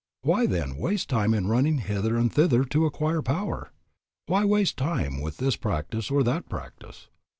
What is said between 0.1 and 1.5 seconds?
Why, then, waste time in